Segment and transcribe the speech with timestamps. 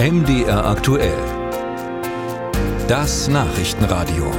[0.00, 1.18] MDR aktuell.
[2.86, 4.30] Das Nachrichtenradio.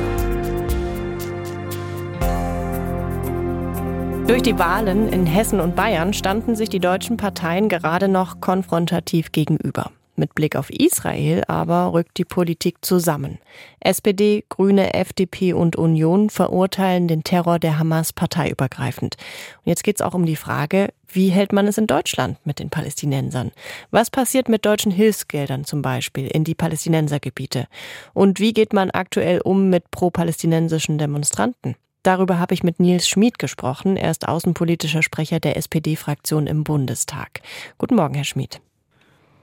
[4.26, 9.34] Durch die Wahlen in Hessen und Bayern standen sich die deutschen Parteien gerade noch konfrontativ
[9.34, 9.92] gegenüber.
[10.20, 13.40] Mit Blick auf Israel aber rückt die Politik zusammen.
[13.80, 19.16] SPD, Grüne, FDP und Union verurteilen den Terror der Hamas parteiübergreifend.
[19.64, 22.60] Und jetzt geht es auch um die Frage, wie hält man es in Deutschland mit
[22.60, 23.52] den Palästinensern?
[23.92, 27.68] Was passiert mit deutschen Hilfsgeldern zum Beispiel in die Palästinensergebiete?
[28.14, 31.76] Und wie geht man aktuell um mit pro-palästinensischen Demonstranten?
[32.04, 33.96] Darüber habe ich mit Nils Schmid gesprochen.
[33.96, 37.40] Er ist außenpolitischer Sprecher der SPD-Fraktion im Bundestag.
[37.78, 38.60] Guten Morgen, Herr Schmid.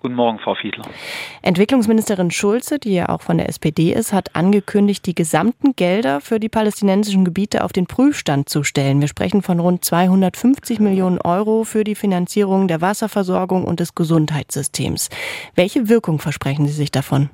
[0.03, 0.85] Guten Morgen, Frau Fiedler.
[1.43, 6.39] Entwicklungsministerin Schulze, die ja auch von der SPD ist, hat angekündigt, die gesamten Gelder für
[6.39, 9.01] die palästinensischen Gebiete auf den Prüfstand zu stellen.
[9.01, 15.09] Wir sprechen von rund 250 Millionen Euro für die Finanzierung der Wasserversorgung und des Gesundheitssystems.
[15.55, 17.31] Welche Wirkung versprechen Sie sich davon?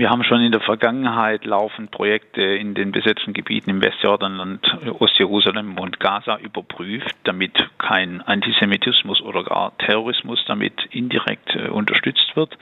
[0.00, 4.66] Wir haben schon in der Vergangenheit laufend Projekte in den besetzten Gebieten im Westjordanland,
[4.98, 12.56] Ostjerusalem und Gaza überprüft, damit kein Antisemitismus oder gar Terrorismus damit indirekt äh, unterstützt wird.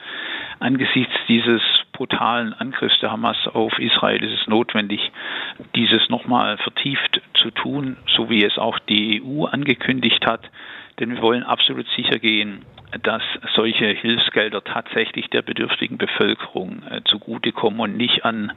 [0.59, 1.61] Angesichts dieses
[1.93, 4.99] brutalen Angriffs der Hamas auf Israel ist es notwendig,
[5.77, 10.41] dieses nochmal vertieft zu tun, so wie es auch die EU angekündigt hat.
[10.99, 12.65] Denn wir wollen absolut sicher gehen,
[13.03, 13.21] dass
[13.55, 18.51] solche Hilfsgelder tatsächlich der bedürftigen Bevölkerung äh, zugutekommen und nicht an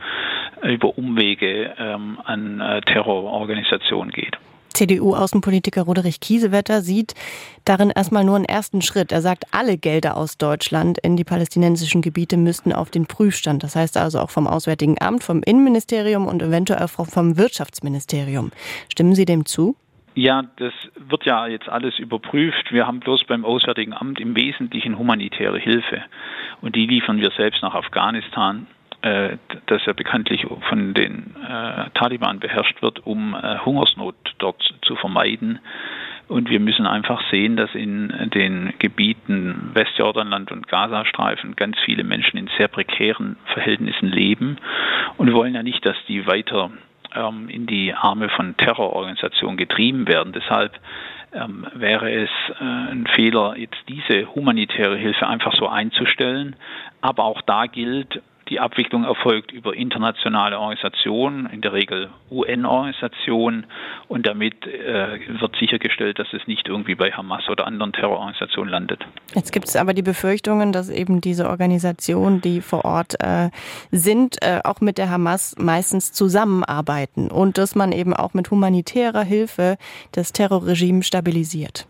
[0.62, 4.38] über Umwege ähm, an äh, Terrororganisationen geht.
[4.72, 7.14] CDU-Außenpolitiker Roderich Kiesewetter sieht
[7.64, 9.12] darin erstmal nur einen ersten Schritt.
[9.12, 13.62] Er sagt, alle Gelder aus Deutschland in die palästinensischen Gebiete müssten auf den Prüfstand.
[13.62, 18.50] Das heißt also auch vom Auswärtigen Amt, vom Innenministerium und eventuell auch vom Wirtschaftsministerium.
[18.88, 19.76] Stimmen Sie dem zu?
[20.14, 22.72] Ja, das wird ja jetzt alles überprüft.
[22.72, 26.02] Wir haben bloß beim Auswärtigen Amt im Wesentlichen humanitäre Hilfe.
[26.60, 28.66] Und die liefern wir selbst nach Afghanistan,
[29.00, 34.96] äh, das ja bekanntlich von den äh, Taliban beherrscht wird, um äh, Hungersnot dort zu
[34.96, 35.60] vermeiden.
[36.28, 42.36] Und wir müssen einfach sehen, dass in den Gebieten Westjordanland und Gazastreifen ganz viele Menschen
[42.36, 44.56] in sehr prekären Verhältnissen leben.
[45.16, 46.70] Und wir wollen ja nicht, dass die weiter
[47.14, 50.32] ähm, in die Arme von Terrororganisationen getrieben werden.
[50.32, 50.72] Deshalb
[51.32, 52.30] ähm, wäre es
[52.60, 56.56] äh, ein Fehler, jetzt diese humanitäre Hilfe einfach so einzustellen.
[57.00, 63.66] Aber auch da gilt, die Abwicklung erfolgt über internationale Organisationen, in der Regel UN-Organisationen,
[64.08, 69.04] und damit äh, wird sichergestellt, dass es nicht irgendwie bei Hamas oder anderen Terrororganisationen landet.
[69.34, 73.50] Jetzt gibt es aber die Befürchtungen, dass eben diese Organisationen, die vor Ort äh,
[73.90, 79.22] sind, äh, auch mit der Hamas meistens zusammenarbeiten und dass man eben auch mit humanitärer
[79.22, 79.76] Hilfe
[80.12, 81.86] das Terrorregime stabilisiert.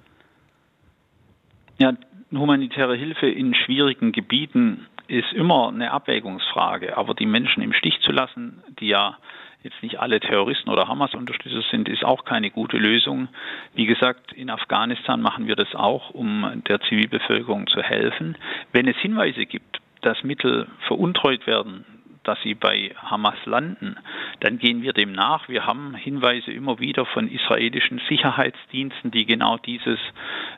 [1.79, 1.95] Ja,
[2.33, 6.97] humanitäre Hilfe in schwierigen Gebieten ist immer eine Abwägungsfrage.
[6.97, 9.19] Aber die Menschen im Stich zu lassen, die ja
[9.63, 13.29] jetzt nicht alle Terroristen oder Hamas-Unterstützer sind, ist auch keine gute Lösung.
[13.75, 18.37] Wie gesagt, in Afghanistan machen wir das auch, um der Zivilbevölkerung zu helfen.
[18.73, 21.85] Wenn es Hinweise gibt, dass Mittel veruntreut werden,
[22.25, 23.97] dass sie bei Hamas landen,
[24.43, 25.49] dann gehen wir dem nach.
[25.49, 30.01] Wir haben Hinweise immer wieder von israelischen Sicherheitsdiensten, die genau dieses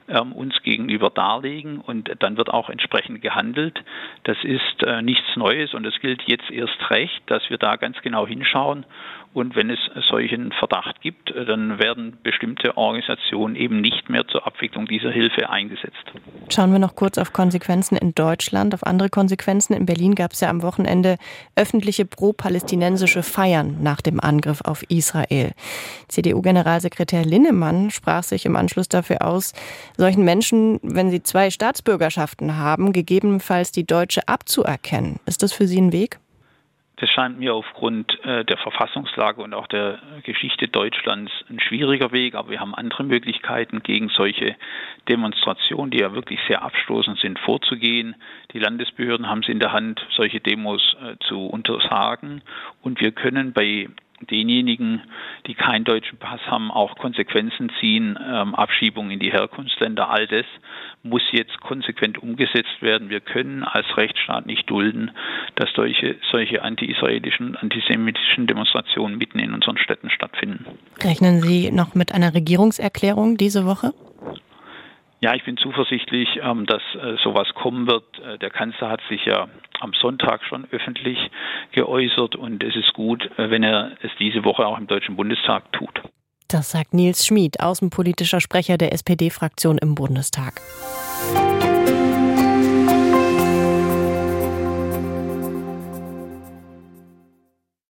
[0.09, 3.85] ähm, uns gegenüber darlegen und dann wird auch entsprechend gehandelt.
[4.23, 8.01] Das ist äh, nichts Neues und es gilt jetzt erst recht, dass wir da ganz
[8.01, 8.87] genau hinschauen
[9.35, 14.47] und wenn es solchen Verdacht gibt, äh, dann werden bestimmte Organisationen eben nicht mehr zur
[14.47, 16.05] Abwicklung dieser Hilfe eingesetzt.
[16.49, 19.75] Schauen wir noch kurz auf Konsequenzen in Deutschland, auf andere Konsequenzen.
[19.75, 21.17] In Berlin gab es ja am Wochenende
[21.57, 25.53] öffentliche pro-palästinensische Feiern nach dem Angriff auf Israel.
[26.09, 29.53] CDU-Generalsekretär Linnemann sprach sich im Anschluss dafür aus,
[29.97, 35.21] solchen Menschen, wenn sie zwei Staatsbürgerschaften haben, gegebenenfalls die deutsche abzuerkennen.
[35.27, 36.19] Ist das für Sie ein Weg?
[37.05, 42.35] Das scheint mir aufgrund äh, der Verfassungslage und auch der Geschichte Deutschlands ein schwieriger Weg,
[42.35, 44.57] aber wir haben andere Möglichkeiten, gegen solche
[45.07, 48.17] Demonstrationen, die ja wirklich sehr abstoßend sind, vorzugehen.
[48.55, 52.41] Die Landesbehörden haben es in der Hand, solche Demos äh, zu untersagen
[52.81, 53.91] und wir können bei
[54.21, 55.03] denjenigen,
[55.47, 60.09] die keinen deutschen Pass haben, auch Konsequenzen ziehen, ähm, Abschiebung in die Herkunftsländer.
[60.09, 60.47] All das
[61.03, 63.11] muss jetzt konsequent umgesetzt werden.
[63.11, 65.11] Wir können als Rechtsstaat nicht dulden,
[65.57, 70.65] dass solche, solche anti-israelischen, antisemitischen Demonstrationen mitten in unseren Städten stattfinden.
[71.03, 73.93] Rechnen Sie noch mit einer Regierungserklärung diese Woche?
[75.21, 78.05] Ja, ich bin zuversichtlich, ähm, dass äh, sowas kommen wird.
[78.19, 79.49] Äh, der Kanzler hat sich ja
[79.85, 81.19] am Sonntag schon öffentlich
[81.73, 85.71] geäußert und es ist gut, äh, wenn er es diese Woche auch im Deutschen Bundestag
[85.73, 86.03] tut.
[86.49, 90.61] Das sagt Nils Schmid, außenpolitischer Sprecher der SPD-Fraktion im Bundestag.